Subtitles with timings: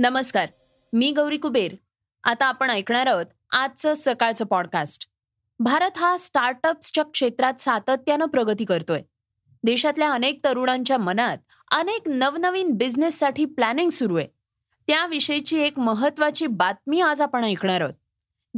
[0.00, 0.48] नमस्कार
[0.92, 1.74] मी गौरी कुबेर.
[2.24, 5.06] आता आपण ऐकणार आहोत आजचं सकाळचं पॉडकास्ट
[5.58, 9.02] भारत हा स्टार्टअप्सच्या क्षेत्रात सातत्यानं प्रगती करतोय.
[9.64, 11.38] देशातल्या अनेक तरुणांच्या मनात
[11.70, 14.26] अनेक नवनवीन बिझनेससाठी प्लॅनिंग सुरू आहे.
[14.86, 17.94] त्याविषयीची एक महत्वाची बातमी आज आपण ऐकणार आहोत.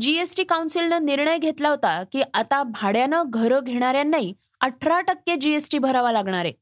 [0.00, 6.44] जीएसटी काउन्सिलनं निर्णय घेतला होता की आता भाड्यानं घरं घेणाऱ्यांनाही अठरा टक्के जीएसटी भरावा लागणार
[6.44, 6.59] आहे.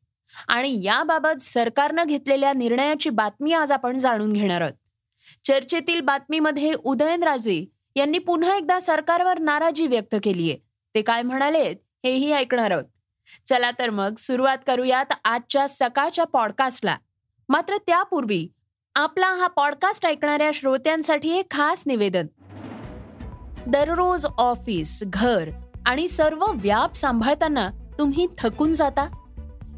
[0.49, 4.75] आणि याबाबत सरकारनं घेतलेल्या निर्णयाची बातमी आज आपण जाणून घेणार आहोत.
[5.45, 7.65] चर्चेतील बातमीमध्ये उदयनराजे
[7.97, 10.57] यांनी पुन्हा एकदा सरकारवर नाराजी व्यक्त केलीये.
[10.95, 11.63] ते काय म्हणाले
[12.05, 12.85] हेही ऐकणार आहोत.
[13.47, 16.97] चला तर मग सुरुवात करूयात आजच्या सकाळच्या पॉडकास्टला.
[17.49, 18.49] मात्र त्यापूर्वी
[18.95, 22.27] आपला हा पॉडकास्ट ऐकणाऱ्या श्रोत्यांसाठी एक खास निवेदन.
[23.67, 25.51] दररोज ऑफिस घर
[25.87, 29.28] आणि सर्व व्याप सांभाळताना तुम्ही थकून जाता?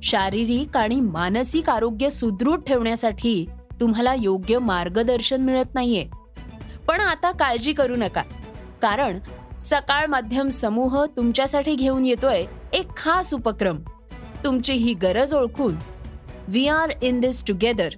[0.03, 3.47] शारीरिक आणि मानसिक आरोग्य सुदृढ ठेवण्यासाठी
[3.81, 6.09] तुम्हाला योग्य मार्गदर्शन मिळत नाहीये.
[6.89, 8.23] पण आता काळजी करू नका.
[8.83, 9.19] कारण
[9.61, 13.79] सकाळ माध्यम समूह तुमच्यासाठी घेऊन येतोय एक खास उपक्रम.
[14.45, 15.75] तुमची ही गरज ओळखून
[16.49, 17.89] we are in this together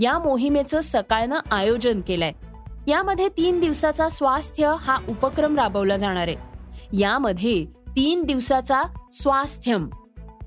[0.00, 2.32] या मोहिमेचं सकाळनं आयोजन केलंय.
[2.86, 6.36] यामध्ये तीन दिवसाचा स्वास्थ्य हा उपक्रम राबवला जाणार आहे.
[6.98, 7.64] यामध्ये
[7.96, 8.82] तीन दिवसाचा
[9.12, 9.88] स्वास्थ्यम.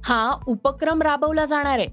[0.09, 1.88] हा उपक्रम राबवला जाणार आहे.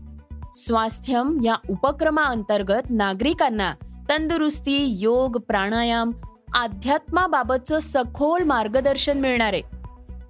[0.55, 3.75] स्वास्थ्यम या उपक्रमाअंतर्गत नागरिकांना
[4.09, 6.11] तंदुरुस्ती योग प्राणायाम
[6.55, 9.63] अध्यात्माबाबतचं सखोल मार्गदर्शन मिळणार आहे.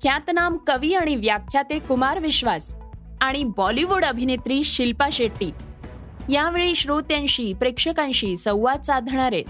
[0.02, 2.74] ख्यातनाम कवी आणि व्याख्याते कुमार विश्वास
[3.20, 5.50] आणि बॉलिवूड अभिनेत्री शिल्पा शेट्टी.
[6.28, 9.44] यावेळी श्रोत्यांशी प्रेक्षकांशी संवाद साधणार आहेत.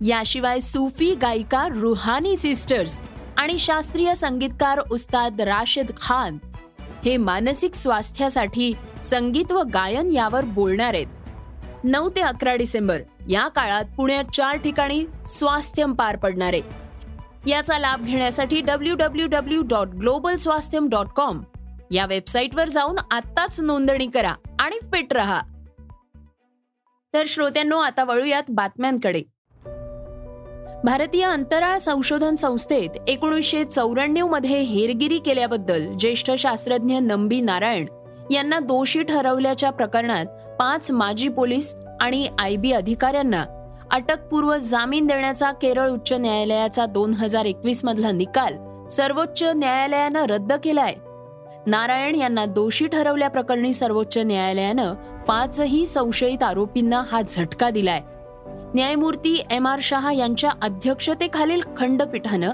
[0.00, 3.02] याशिवाय सूफी गायिका रुहानी सिस्टर्स
[3.36, 6.38] आणि शास्त्रीय संगीतकार उस्ताद राशिद खान
[7.04, 8.72] हे मानसिक स्वास्थ्यासाठी
[9.04, 11.06] संगीत व गायन यावर बोलणार आहेत.
[11.84, 16.62] नऊ ते अकरा डिसेंबर या काळात पुण्यात चार ठिकाणी स्वास्थ्यम पार पडणार आहे.
[17.50, 21.42] याचा लाभ घेण्यासाठी W W W dot global Swasthyam dot com
[21.90, 25.40] या वेबसाईटवर जाऊन आत्ताच नोंदणी करा आणि फिट रहा.
[27.14, 29.22] तर श्रोत्यांनो आता वळूयात बातम्यांकडे.
[30.84, 37.86] भारतीय अंतराळ संशोधन संस्थेत एकोणीसशे चौऱ्याण्णवमध्ये हेरगिरी केल्याबद्दल ज्येष्ठ शास्त्रज्ञ नंबी नारायण
[38.30, 40.26] यांना दोषी ठरवल्याच्या प्रकरणात
[40.58, 43.44] पाच माजी पोलीस आणि आय बी अधिकाऱ्यांना
[43.90, 48.56] अटकपूर्व जामीन देण्याचा केरळ उच्च न्यायालयाचा दोन हजार एकवीस मधला निकाल
[48.88, 50.94] सर्वोच्च न्यायालयानं रद्द केलाय.
[51.66, 54.94] नारायण यांना दोषी ठरवल्याप्रकरणी सर्वोच्च न्यायालयानं
[55.28, 58.00] पाचही संशयित आरोपींना हा झटका दिलाय.
[58.74, 62.50] न्यायमूर्ती एम आर शहा यांच्या अध्यक्षतेखालील खंडपीठानं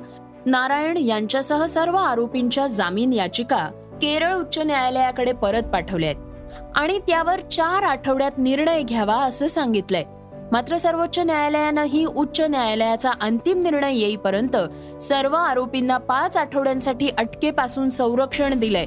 [0.47, 3.69] नारायण यांच्यासह सर्व आरोपींच्या जामीन याचिका
[4.03, 10.05] केरळ उच्च न्यायालयाकडे परत पाठवल्या आहेत आणि त्यावर चार आठवड्यात निर्णय घ्यावा असं सांगितलंय.
[10.53, 14.57] मात्र सर्वोच्च न्यायालयानंही उच्च न्यायालयाचा अंतिम निर्णय येईपर्यंत
[15.03, 18.87] सर्व आरोपींना पाच आठवड्यांसाठी अटकेपासून संरक्षण दिलंय.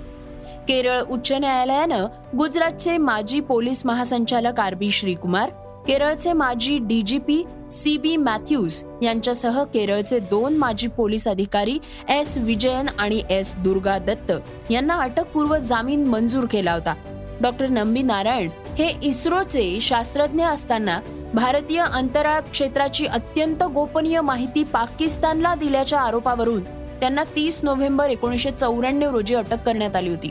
[0.68, 5.50] केरळ उच्च न्यायालयानं गुजरातचे माजी पोलीस महासंचालक आर बी श्रीकुमार
[5.88, 11.78] केरळचे माजी डीजीपी सी बी मॅथ्यूज यांच्यासह केरळचे दोन माजी पोलीस अधिकारी
[12.10, 14.32] एस विजयन आणि एस दुर्गा दत्त
[14.72, 16.94] यांना अटकपूर्व जामीन मंजूर केला होता.
[17.42, 18.50] डॉक्टर नंबी नारायण
[18.80, 21.00] हे इस्रोचे शास्त्रज्ञ असताना
[21.34, 26.64] भारतीय अंतराळ क्षेत्राची अत्यंत गोपनीय माहिती पाकिस्तानला दिल्याच्या आरोपावरून
[27.00, 30.30] त्यांना तीस नोव्हेंबर एकोणीसशे चौऱ्याण्णव रोजी अटक करण्यात आली होती.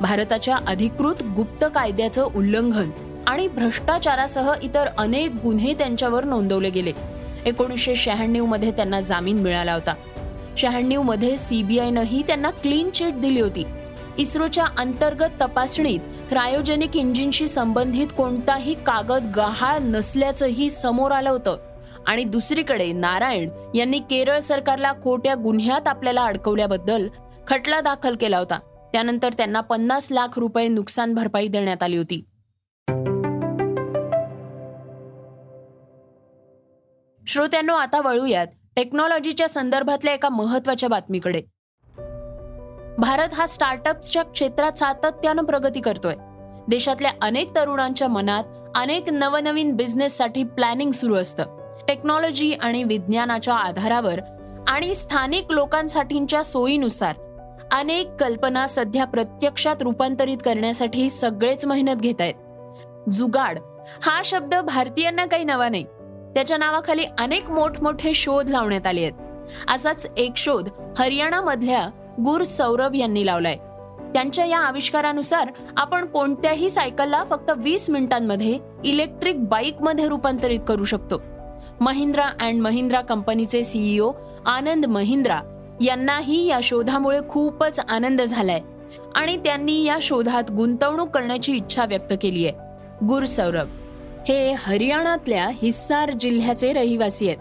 [0.00, 2.90] भारताच्या अधिकृत गुप्त कायद्याचं उल्लंघन
[3.32, 6.92] आणि भ्रष्टाचारासह इतर अनेक गुन्हे त्यांच्यावर नोंदवले गेले.
[7.46, 9.94] एकोणीसशे शहाण्णवमध्ये त्यांना जामीन मिळाला होता.
[10.58, 13.64] शहाण्णवमध्ये सीबीआयनंही त्यांना क्लीन चिट दिली होती.
[14.18, 21.56] इस्रोच्या अंतर्गत तपासणीत क्रायोजेनिक इंजिनशी संबंधित कोणताही कागद गहाळ नसल्याचंही समोर आलं होतं.
[22.06, 27.08] आणि दुसरीकडे नारायण यांनी केरळ सरकारला खोट्या गुन्ह्यात आपल्याला अडकवल्याबद्दल
[27.46, 28.58] खटला दाखल केला होता.
[28.92, 32.24] त्यानंतर त्यांना पन्नास लाख रुपये नुकसान भरपाई देण्यात आली होती.
[37.32, 38.46] श्रोत्यांनो आता वळूयात
[38.76, 41.42] टेक्नॉलॉजीच्या संदर्भातल्या एका महत्त्वाच्या बातमीकडे.
[42.98, 46.14] भारत हा स्टार्टअप्सच्या क्षेत्रात सातत्यानं प्रगती करतोय.
[46.68, 48.44] देशातल्या अनेक तरुणांच्या मनात
[48.74, 51.76] अनेक नवनवीन बिझनेससाठी प्लॅनिंग सुरू असतं.
[51.88, 54.20] टेक्नॉलॉजी आणि विज्ञानाच्या आधारावर
[54.68, 57.14] आणि स्थानिक लोकांसाठीच्या सोयीनुसार
[57.72, 62.34] अनेक कल्पना सध्या प्रत्यक्षात रूपांतरित करण्यासाठी सगळेच मेहनत घेत आहेत
[63.12, 63.58] जुगाड
[64.02, 65.84] हा शब्द भारतीयांना काही नवा नाही.
[66.34, 69.70] त्याच्या नावाखाली अनेक मोठमोठे शोध लावण्यात आले आहेत.
[69.70, 70.68] असाच एक शोध
[70.98, 71.88] हरियाणामधल्या
[72.24, 73.56] गुर सौरभ यांनी लावलाय.
[74.14, 81.20] त्यांच्या या आविष्कारानुसार आपण कोणत्याही सायकलला फक्त वीस मिनिटांमध्ये इलेक्ट्रिक बाईकमध्ये रूपांतरित करू शकतो.
[81.80, 84.10] महिंद्रा अँड महिंद्रा कंपनीचे सीईओ
[84.46, 85.40] आनंद महिंद्रा
[85.80, 88.60] यांनाही या शोधामुळे खूपच आनंद झालाय
[89.14, 93.68] आणि त्यांनी या शोधात गुंतवणूक करण्याची इच्छा व्यक्त केली आहे गुर सौरभ
[94.28, 97.38] हे हरियाणातल्या हिस्सार जिल्ह्याचे रहिवासी आहेत.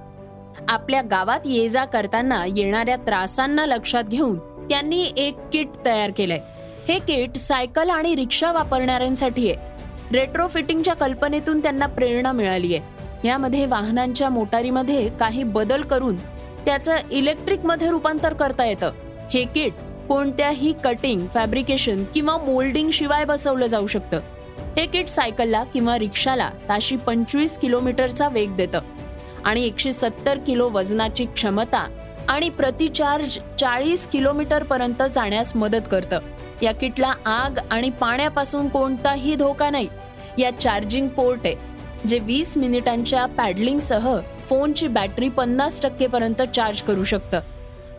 [0.69, 4.37] आपल्या गावात ये जा करताना येणाऱ्या त्रासांना लक्षात घेऊन
[4.69, 6.39] त्यांनी एक किट तयार केलंय.
[6.87, 10.17] हे किट सायकल आणि रिक्षा वापरणाऱ्यांसाठी आहे.
[10.17, 16.15] रेट्रोफिटिंगच्या कल्पनेतून त्यांना प्रेरणा मिळाली आहे यामध्ये वाहनांच्या मोटारीमध्ये काही बदल करून
[16.65, 18.91] त्याचं इलेक्ट्रिकमध्ये रूपांतर करता येतं.
[19.31, 19.73] हे किट
[20.07, 24.19] कोणत्याही कटिंग फॅब्रिकेशन किंवा मोल्डिंग शिवाय बसवलं जाऊ शकतं.
[24.77, 28.79] हे किट सायकलला किंवा रिक्षाला ताशी पंचवीस किलोमीटरचा वेग देतं.
[29.45, 31.87] आणि एकशे सत्तर किलो वजनाची क्षमता
[32.29, 36.19] आणि प्रतिचार्ज चाळीस किलोमीटर पर्यंत जाण्यास मदत करतं.
[36.61, 39.87] या किटला आग आणि पाण्यापासून कोणताही धोका नाही.
[40.37, 41.55] या चार्जिंग पोर्ट आहे
[42.07, 47.39] जे वीस मिनिटांच्या पॅडलिंगसह फोनची बॅटरी पन्नास टक्केपर्यंत चार्ज करू शकतं.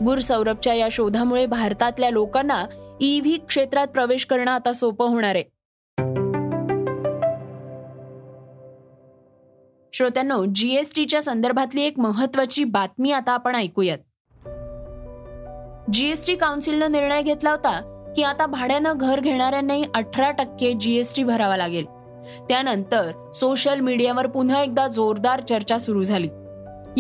[0.04, 2.64] गुर सौरभच्या या शोधामुळे भारतातल्या लोकांना
[3.00, 5.51] ईव्ही क्षेत्रात प्रवेश करणं आता सोपं होणार आहे.
[9.94, 13.98] श्रोत्यांनो जीएसटीच्या संदर्भातली एक महत्वाची बातमी आता आपण ऐकूयात.
[15.92, 21.84] जीएसटी काउन्सिलनं निर्णय घेतला होता की आता भाड्यानं घर घेणाऱ्यांनाही अठरा टक्के जीएसटी भरावा लागेल.
[22.48, 26.28] त्यानंतर सोशल मीडियावर पुन्हा एकदा जोरदार चर्चा सुरू झाली.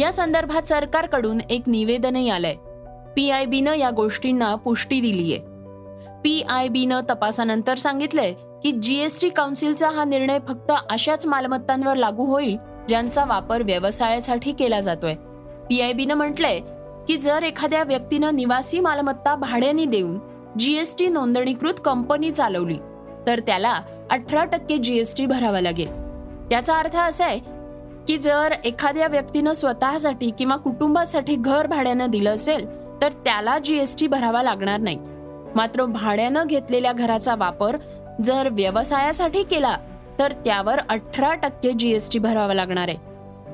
[0.00, 2.54] या संदर्भात सरकारकडून एक निवेदनही आलंय.
[3.16, 5.38] पी आय बीनं या गोष्टींना पुष्टी दिलीय.
[6.24, 12.56] पीआयबीनं तपासानंतर सांगितलंय की जीएसटी काउन्सिलचा हा निर्णय फक्त अशाच मालमत्तांवर लागू होईल
[12.88, 15.14] ज्यांचा वापर व्यवसायासाठी केला जातोय.
[15.68, 16.60] पीआयबीनं म्हटलंय
[17.08, 20.18] की जर एखाद्या व्यक्तीनं निवासी मालमत्ता भाड्याने देऊन
[20.58, 22.76] जीएसटी नोंदणीकृत कंपनी चालवली
[23.26, 23.74] तर त्याला
[24.10, 25.92] अठरा टक्के जीएसटी भरावा लागेल.
[26.50, 27.38] त्याचा अर्थ असा आहे
[28.08, 32.66] की जर एखाद्या व्यक्तीनं स्वतःसाठी किंवा कुटुंबासाठी घर भाड्यानं दिलं असेल
[33.02, 34.98] तर त्याला जीएसटी भरावा लागणार नाही.
[35.54, 37.76] मात्र भाड्यानं घेतलेल्या घराचा वापर
[38.24, 39.76] जर व्यवसायासाठी केला
[40.22, 42.96] तर त्यावर अठरा टक्के जीएसटी भरावा लागणार आहे.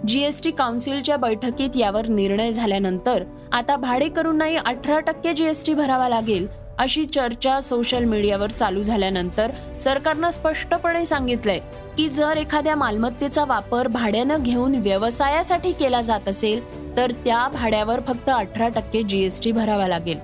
[0.06, 6.46] जीएसटी काउन्सिलच्या बैठकीत यावर निर्णय झाल्यानंतर आता भाडेकरूंनाही अठरा टक्के जीएसटी भरावा लागेल
[6.78, 9.50] अशी चर्चा सोशल मीडियावर चालू झाल्यानंतर
[9.80, 11.58] सरकारनं स्पष्टपणे सांगितलंय
[11.96, 16.60] की जर एखाद्या मालमत्तेचा वापर भाड्यानं घेऊन व्यवसायासाठी केला जात असेल
[16.96, 20.18] तर त्या भाड्यावर फक्त अठरा टक्के जीएसटी भरावा लागेल.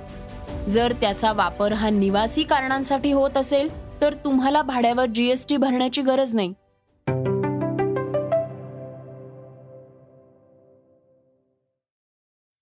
[0.68, 6.54] जर त्याचा वापर हा निवासी कारणांसाठी होत असेल तर तुम्हाला भाड्यावर जीएसटी भरण्याची गरज नाही.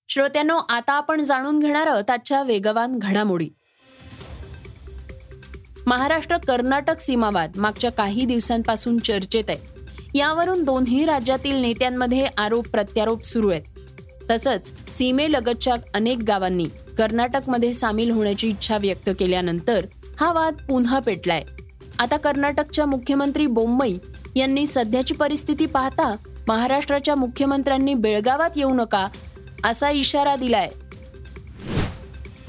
[0.09, 3.49] श्रोत्यांनो आता आपण जाणून घेणार आहोत आजच्या वेगवान घडामोडी.
[5.87, 9.59] महाराष्ट्र कर्नाटक सीमावाद मागच्या काही दिवसांपासून चर्चेत आहे.
[10.19, 13.63] यावरून दोन्ही राज्यातील नेत्यांमध्ये आरोप प्रत्यारोप सुरू आहेत.
[14.31, 16.67] तसंच सीमेलगतच्या अनेक गावांनी
[16.99, 19.87] कर्नाटकमध्ये सामील होण्याची इच्छा व्यक्त केल्यानंतर
[20.21, 21.43] हा वाद पुन्हा पेटलाय.
[21.99, 23.97] आता कर्नाटकच्या मुख्यमंत्री बोम्मई
[24.37, 26.15] यांनी सध्याची परिस्थिती पाहता
[26.49, 29.07] महाराष्ट्राच्या मुख्यमंत्र्यांनी बेळगावात येऊ नका
[29.65, 30.69] असा इशारा दिलाय.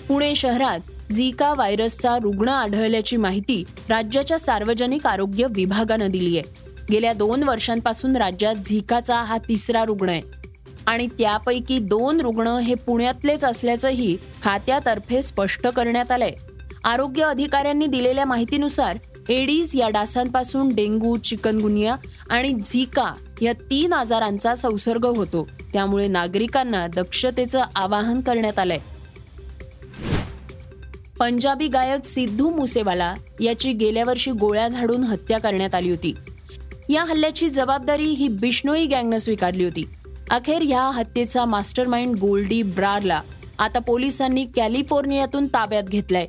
[0.08, 7.44] पुणे शहरात झिका व्हायरसचा रुग्ण आढळल्याची माहिती राज्याच्या सार्वजनिक आरोग्य विभागानं दिली आहे गेल्या दोन
[7.44, 10.22] वर्षांपासून राज्यात झिकाचा हा तिसरा रुग्ण आहे
[10.88, 16.32] आणि त्यापैकी दोन रुग्ण हे पुण्यातलेच असल्याचंही खात्यातर्फे स्पष्ट करण्यात आलंय.
[16.84, 18.98] आरोग्य अधिकाऱ्यांनी दिलेल्या माहितीनुसार
[19.30, 21.96] एडीज या डासांपासून डेंग्यू चिकनगुनिया
[22.30, 25.48] आणि झिका या तीन आजारांचा संसर्ग होतो.
[25.74, 28.80] त्यामुळे नागरिकांना दक्षतेचं आवाहन करण्यात आलंय.
[31.20, 36.16] पंजाबी गायक सिद्धू मुसेवाला याची गेल्या वर्षी गोळ्या झाडून हत्या करण्यात आली होती.
[36.90, 39.90] या हल्ल्याची जबाबदारी ही बिश्नोई गँगनं स्वीकारली होती.
[40.30, 43.22] अखेर या हत्येचा मास्टर माइंड गोल्डी ब्रारला
[43.60, 46.28] आता पोलिसांनी कॅलिफोर्नियातून ताब्यात घेतलाय.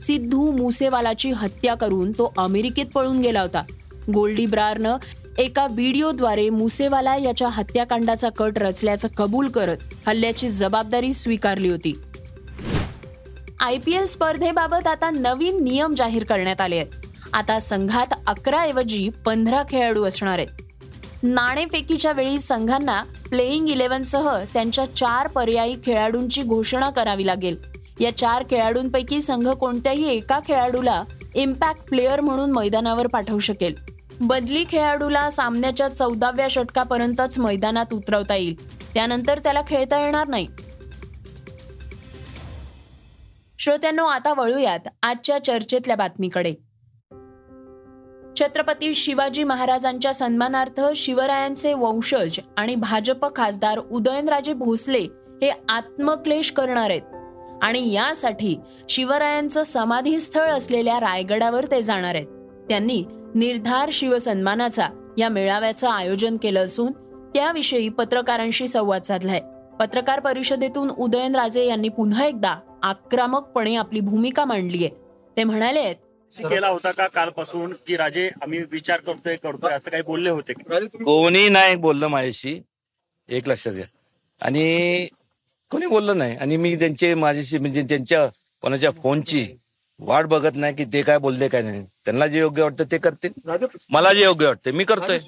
[0.00, 3.62] सिद्धू मुसेवालाची हत्या करून तो अमेरिकेत पळून गेला होता.
[4.14, 4.96] गोल्डी ब्रारनं
[5.38, 9.76] एका व्हिडिओद्वारे मुसेवाला याच्या हत्याकांडाचा कट रचल्याचं कबूल करत
[10.06, 12.00] हल्ल्याची जबाबदारी स्वीकारली होती.
[13.60, 17.06] आय पी एल स्पर्धेबाबत आता नवीन नियम जाहीर करण्यात आले आहेत.
[17.32, 20.62] आता संघात अकरा ऐवजी पंधरा खेळाडू असणार आहेत.
[21.22, 27.77] नाणेफेकीच्या वेळी संघांना प्लेईंग इलेव्हनसह त्यांच्या चार पर्यायी खेळाडूंची घोषणा करावी लागेल.
[28.00, 33.74] या चार खेळाडूंपैकी संघ कोणत्याही एका खेळाडूला इम्पॅक्ट प्लेअर म्हणून मैदानावर पाठवू शकेल.
[34.20, 38.78] बदली खेळाडूला सामन्याच्या चौदाव्या षटकापर्यंतच मैदानात उतरवता येईल.
[38.94, 40.46] त्यानंतर त्याला खेळता येणार नाही.
[43.58, 46.54] श्रोत्यांनो आता वळूयात आजच्या चर्चेतल्या बातमीकडे.
[48.40, 55.00] छत्रपती शिवाजी महाराजांच्या सन्मानार्थ शिवरायांचे वंशज आणि भाजप खासदार उदयनराजे भोसले
[55.42, 57.02] हे आत्मक्लेश करणार आहेत.
[57.62, 58.56] आणि यासाठी
[58.88, 62.26] शिवरायांचं समाधीस्थळ असलेल्या रायगडावर ते जाणार आहेत.
[62.68, 66.92] त्यांनी निर्धार शिवसन्मानाचा या मेळाव्याचं आयोजन केलं असून
[67.34, 69.40] त्याविषयी पत्रकारांशी संवाद साधलाय.
[69.80, 74.94] पत्रकार परिषदेतून उदयनराजे यांनी पुन्हा एकदा आक्रमकपणे आपली भूमिका मांडली आहे.
[75.36, 75.92] ते म्हणाले
[76.38, 80.78] केला होता का कालपासून की राजे आम्ही विचार करतोय करतोय असं काही बोलले होते का?
[80.78, 82.62] कोणी नाही बोललं माझ्याशी.
[83.28, 83.84] एक लक्षात घ्या.
[84.40, 85.08] आणि
[85.70, 86.36] कोणी बोललं नाही.
[86.36, 88.26] आणि मी त्यांचे माझ्याशी म्हणजे त्यांच्या
[88.62, 89.46] कोणाच्या फोनची
[90.00, 91.82] वाट बघत नाही की ते काय बोलले काय नाही.
[92.04, 93.32] त्यांना जे योग्य वाटतं ते करतील.
[93.90, 95.18] मला जे योग्य वाटतं मी करतोय.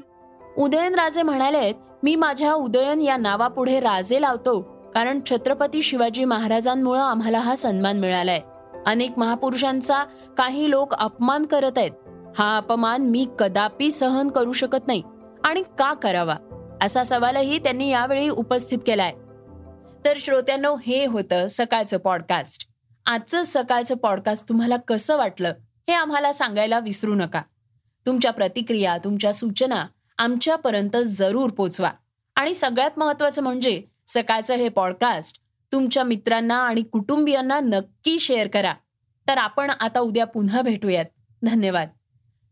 [0.57, 4.61] उदयनराजे म्हणाले मी माझ्या उदयन या नावापुढे राजे लावतो
[4.95, 8.41] कारण छत्रपती शिवाजी महाराजांमुळे आम्हाला हा सन्मान मिळालाय.
[8.87, 10.03] अनेक महापुरुषांचा
[10.39, 11.91] काही लोक अपमान करत आहेत.
[12.39, 15.03] हा अपमान मी कदापि सहन करू शकत नाही.
[15.45, 16.37] आणि का करावा?
[16.83, 19.13] असा सवालही त्यांनी यावेळी उपस्थित केलाय.
[20.05, 22.67] तर श्रोत्यांनो हे होतं सकाळचं पॉडकास्ट
[23.07, 25.49] आजचं सकाळचं पॉडकास्ट तुम्हाला कसं वाटलं
[25.89, 27.43] हे आम्हाला सांगायला विसरू नका.
[28.07, 29.87] तुमच्या प्रतिक्रिया तुमच्या सूचना
[30.19, 31.91] आमच्यापर्यंत जरूर पोचवा.
[32.37, 35.41] आणि सगळ्यात महत्वाचं म्हणजे सकाळचं हे पॉडकास्ट
[35.73, 38.75] तुमच्या मित्रांना आणि कुटुंबियांना नक्की शेअर करा.
[39.29, 41.05] तर आपण आता उद्या पुन्हा भेटूयात.
[41.43, 41.89] धन्यवाद.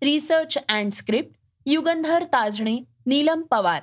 [0.03, 1.31] Research and script
[1.67, 3.83] Yugandhar Tajane Neelam Pawar.